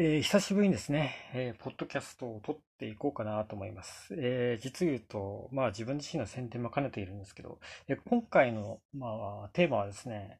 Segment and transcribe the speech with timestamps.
[0.00, 4.14] えー久しぶりにですね、えーポッドキャストを撮っていこうかなと思います。
[4.16, 7.58] えー実言うと、まあ自分自身の宣伝も兼ねているんですけど、
[7.88, 9.08] え今回の、ま
[9.46, 10.38] あ、テーマはですね、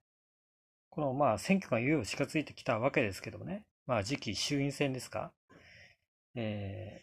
[0.91, 5.33] このまあ選挙がいよいよ近づいてきたわけですけどもね、まあ次期衆院選ですか。
[6.37, 7.03] え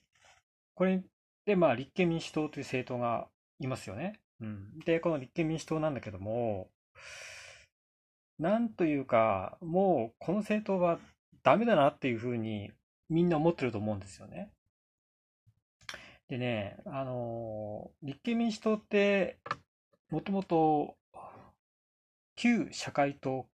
[0.75, 1.03] これ
[1.45, 3.27] でまあ立憲民主党という政党が
[3.59, 4.21] いますよね。
[4.39, 4.79] うん。
[4.85, 6.69] で、この立憲民主党なんだけども、
[8.39, 10.99] なんというか、もうこの政党は
[11.45, 12.71] ダメだなっていうふうに
[13.07, 14.49] みんな思ってると思うんですよね。
[16.27, 19.37] でね、あの立憲民主党って、
[20.09, 20.95] もともと
[22.35, 23.45] 旧社会党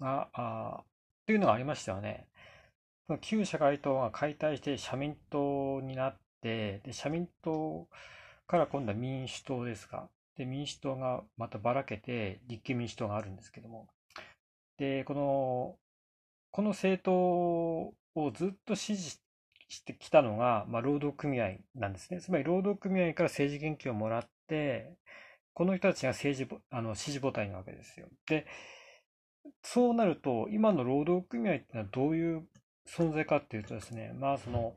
[0.00, 0.84] が、あ
[1.26, 2.26] というのがありましたよね。
[3.22, 7.88] 旧社会党が解体して社民党になって、で、社民党
[8.46, 10.10] から今度は民主党ですか。
[10.36, 13.88] で、民主党がまたばらけて立憲民主党があるんですけども。
[14.76, 15.78] で、この、
[16.52, 19.18] この政党をずっと支持
[19.68, 22.20] してきたのが、まあ、労働組合なんですね。
[22.20, 24.92] つまり労働組合から政治元気をもらって、
[25.54, 28.06] この人たちが政治、あの、支持母体なわけですよ。
[28.26, 28.46] で、
[29.62, 32.46] そうなると、今の労働組合ってのはどういう
[32.86, 34.76] 存在かっていうとですね、まあその、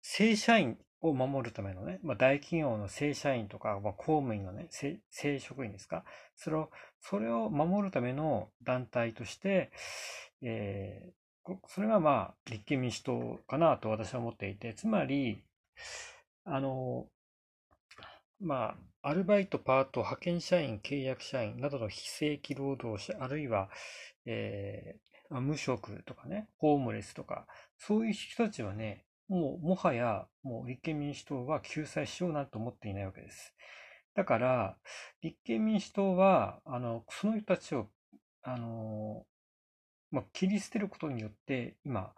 [0.00, 9.70] 正社員を守るためのね、まあ大企業の正社員とか、まあ公務員のね、正、正職員ですか、それを、それを守るための団体として、
[10.42, 11.12] えー
[11.66, 15.42] それがまあ立憲民主党かなと私は思っていて、つまり、
[16.44, 17.08] あの、
[18.40, 23.68] まあ、アルバイト、パート、派遣社員、契約社員などの非正規労働者、あるいは、
[24.26, 25.02] えー
[25.40, 27.46] 無職とかね、ホームレスとか、
[27.78, 33.54] そういう人たちはね、もう、もはや、もう立憲民主党は救済しようなんて思っていないわけです。
[34.14, 34.76] だから、
[35.22, 37.88] 立憲民主党は、あの、その人たちを、
[38.42, 39.24] あの、
[40.12, 42.12] まあ、切り捨てることによって、今、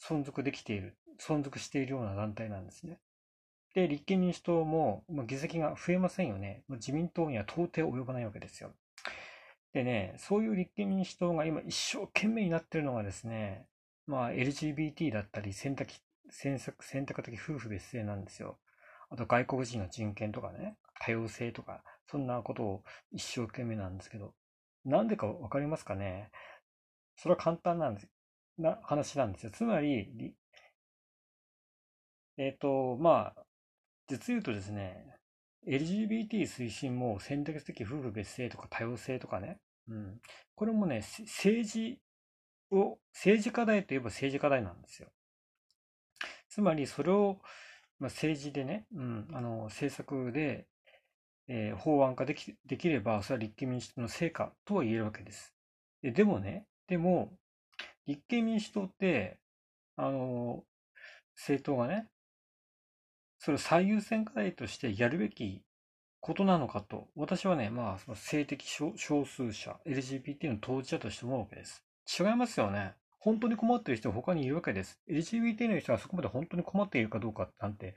[0.00, 3.00] 存続できている、存続しているような団体なんですね。
[3.74, 6.62] で、立憲民主党も、まあ、議席が増えませんよね。
[6.68, 8.72] まあ自民党には到底及ばないわけですよ。
[9.72, 13.66] でね、そういう立憲民主党が今一生懸命になってるのがですね、
[14.06, 15.92] まあ LGBT だったり選択、
[16.28, 18.58] 選択、選択的夫婦別姓なんですよ。
[19.08, 24.34] あと外国人の人権とかね、多様性とか、そんなことを一生懸命なんですけど、
[24.84, 26.30] なんでかわかりますかね？
[27.20, 28.08] それは簡単なんです。
[28.56, 29.50] な話なんですよ。
[29.50, 30.34] つまり、
[32.38, 33.42] えっと、まあ、
[34.08, 35.18] 実言うとですね、
[35.68, 39.58] LGBT 推進も選択的夫婦別姓とか多様性とかね、
[39.88, 40.18] うん。
[40.54, 42.00] これもね、政治
[42.70, 45.08] を、政治課題といえば政治課題なんですよ。
[46.48, 47.38] つまり、それを、
[47.98, 50.66] まあ、政治でね、うん、あの、政策で、
[51.48, 55.52] えー法案化でき、できれば、それは立憲民主党の成果とは言えるわけです。
[56.00, 57.32] で、でもね、でも、
[58.08, 59.38] 立憲民主党って、
[59.94, 60.64] あの、
[61.36, 62.08] 政党がね、
[63.38, 65.62] それを最優先課題としてやるべき
[66.18, 68.92] ことなのかと、私はね、まあ、その性的少
[69.24, 71.84] 数者、LGBT の当事者として思うわけです。
[72.18, 72.94] 違いますよね。
[73.20, 74.98] 本当に困っている人は他にいるわけです。
[75.08, 77.94] LGBT の人がそこまで本当に困っているかどうかなんて、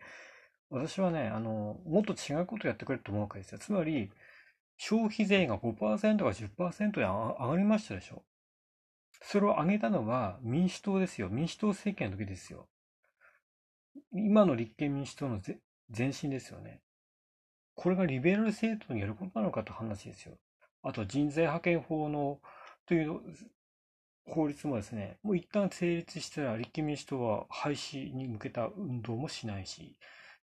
[0.70, 3.58] 私はね、あの、もっと違うことをやってくれると思うわけですよ。
[3.58, 4.12] つまり、
[4.78, 8.24] 消費税が5%か10%に上上がりましたでしょ。
[9.24, 11.30] それを上げたのは民主党ですよ。
[11.30, 12.68] 民主党政権の時ですよ。
[14.14, 15.40] 今の立憲民主党の
[15.96, 16.82] 前身ですよね。
[17.76, 20.38] これがリベラル政党にやることなのかという話ですよ。
[20.84, 22.40] あと人材派遣法の
[22.86, 23.22] という
[24.26, 29.98] 法律もですね、もう一旦成立したら立憲民主党は廃止に向けた運動もしないし、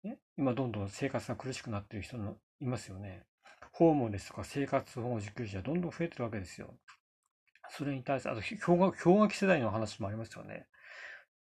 [0.03, 3.23] ね、今どんどん生活が苦しくなっている人のいますよね。
[3.71, 6.73] ホームレスとか生活保護受給者どんどん増えてるわけですよ。
[7.77, 10.67] それに対して、あと氷河氷河期世代の話もありますよね。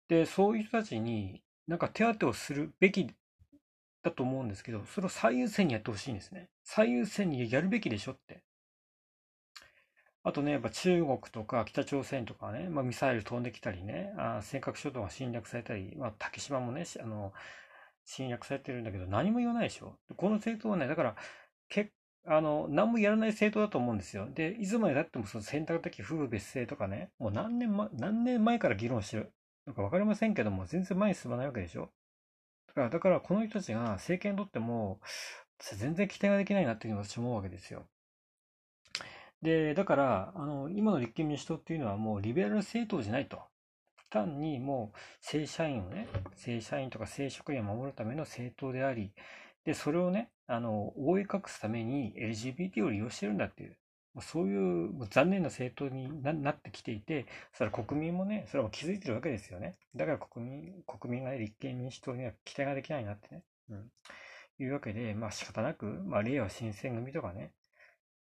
[0.09, 3.07] で、そういう人たちになんか手当てをするべき
[4.03, 6.51] だと思うんですけど、それを最優先にやってほしいんですね。
[6.65, 8.43] 最優先にやるべきでしょって。
[10.25, 17.33] あとね、やっぱ中国とか北朝鮮とかね、まあ、ミサイル飛んできたりね、あ尖閣諸島が侵略されたり、まあ、竹島もね、あの、
[18.05, 19.99] 侵略されてるんだけど、何も言わないでしょ。
[20.17, 21.17] この政党はね、だから、
[21.69, 21.93] け
[22.27, 24.29] あの、何もやらない政党だと思うんですよ。
[24.35, 29.33] で、いつまでだってもその選択的夫婦別姓とかね、もう何年前、何年前から議論してる
[29.67, 31.91] のか分かりませんけども、全然前に進まないわけでしょ。
[32.69, 35.01] だから、だからこの人たちが政権にとっても、
[35.59, 37.87] 全然期待ができないなっていうふうに私思うわけですよ。
[39.43, 43.41] で、だから、あの、今の立憲民主党っていうのはもうリベラル政党じゃないと。
[44.11, 49.13] 単にもう正社員をね、正社員とか正職員を守るための政党であり、
[49.67, 53.77] で、それをね、あの、覆い隠すために LGBT を利用してるんだっていう。
[54.23, 59.77] そういう残念な政党になってきていて、それは国民もね、それは気づいてるわけですよね。
[59.95, 63.43] だから国民、国民が立憲民主党には期待ができないなってね。
[63.69, 63.91] うん。
[64.59, 67.53] いうわけで、まあ仕方なく、まあ、令和新選組とかね、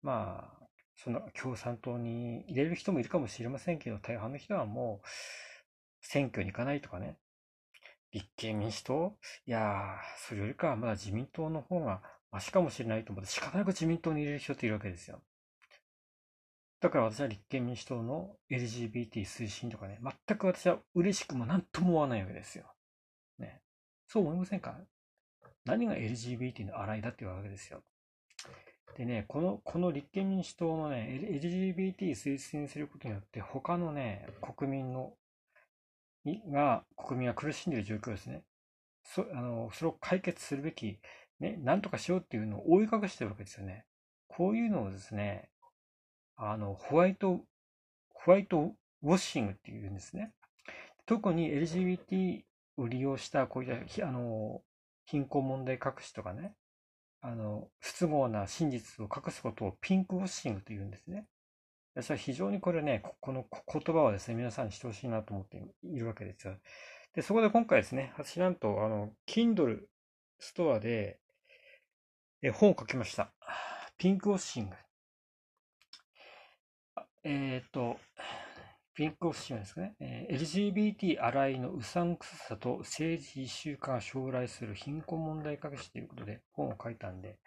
[0.01, 5.07] まあ、その共産党に入れる人もいるかもしれませんけど、大半の人はもう
[6.01, 7.17] 選挙に行かないとかね、
[8.13, 12.01] 立憲民主党いやー、それよりかはまだ自民党の方が
[12.31, 15.21] マシかもしれないと思って仕方なく自民党に入れる人っているわけですよ。
[16.79, 22.65] だから私は立憲民主党の LGBT 推進とかね、全く私は嬉しくも何とも思わないわけですよ。
[23.39, 23.61] ね。
[24.07, 24.77] そう思いませんか？
[25.65, 27.83] 何が LGBT の洗いだっていうわけですよ。
[28.97, 35.13] でね、この、この立憲民主党のね、LGBT 推進することによって、他のね、国民の、
[36.51, 38.43] が、国民が苦しんでいる状況ですね。
[39.03, 40.99] そ、あの、それを解決するべき、
[41.39, 43.85] ね、なんとかしようっていうのを覆い隠してるわけですよね。
[44.27, 45.49] こういうのをですね、
[46.35, 47.41] あの、ホワイト、
[48.13, 48.73] ホワイト
[49.03, 50.31] ウォッシングっていうんですね。
[51.05, 52.43] 特に LGBT
[52.77, 54.61] を利用したこういった、あの、
[55.05, 56.53] 貧困問題隠しとかね、
[57.21, 61.25] あの、不都合な真実を隠すことをピンクウォッシングと言うんですね。
[61.95, 66.55] 私は非常にこれね、ここの言葉をですね、皆さんにしてほしいなと思っているわけですよ。
[67.13, 69.81] で、そこで今回ですね、私なんと、あの、Kindle
[70.39, 71.19] ストアで、
[72.41, 73.31] え本を書きました。
[73.97, 74.75] ピンクウォッシング。
[77.23, 77.97] えっ、と、
[78.95, 79.95] ピンクオフシーンですかね。
[79.99, 87.39] えー、LGBT 洗いのうさんくささと政治一週間将来する貧困問題隠しということで本を書いたんで、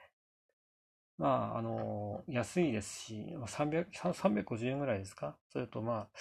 [1.18, 5.36] まあ、あの、安いですし、300 350円ぐらいですか？
[5.50, 6.18] それとまあ、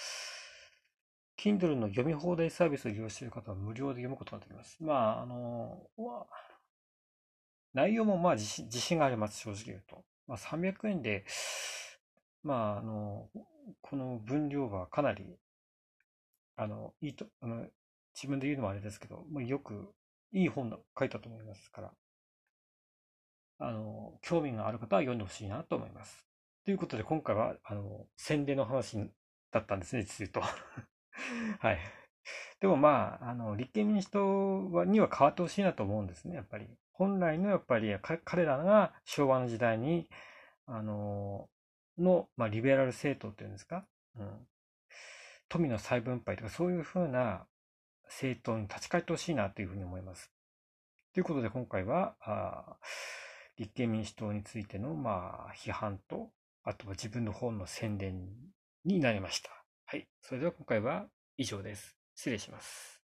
[1.38, 4.78] Kindle の読み放題サービスを利用している方は無料で読むことができます。
[4.84, 5.90] まあ、あの、
[7.76, 10.04] 内容もまあ自信があります、正直言うと。
[10.28, 11.26] まあ、300円で、
[12.44, 13.30] まあ、あの、
[13.82, 15.38] この分量はかなり、
[16.58, 17.66] あの、いいと、あの、
[18.14, 19.94] 自分で言うのもあれですけど、まあ、よく、
[20.32, 21.94] いい本書いたと思いますから、
[23.60, 26.26] あの、興味がある方は読んでほしいなと思います。
[26.66, 28.98] ということで、今回は、あの、宣伝の話
[29.52, 30.42] だったんですね、実言うと。
[31.60, 31.80] はい。
[32.60, 36.68] でもまあ、あの、立憲民主党はには変わってほしいなと思うんですね、やっぱり。
[36.92, 37.94] 本来のやっぱり
[38.24, 40.10] 彼らが昭和の時代に、
[40.66, 41.50] あの、
[41.98, 43.86] の、まあ、リベラル政党っていうんですか、
[44.18, 44.48] うん、
[45.50, 47.46] 富の再分配とかそういうふうな
[48.06, 50.32] 政党に立ち返ってほしいなというふうに思います。
[51.14, 52.78] ということで今回は、あ
[53.58, 56.30] 立憲民主党についての、まあ、批判と、
[56.64, 58.28] あとは自分の本の宣伝
[58.84, 59.50] になりました。
[59.86, 60.08] はい。
[60.22, 61.06] それでは今回は
[61.38, 61.96] 以上です。
[62.16, 63.05] 失礼します。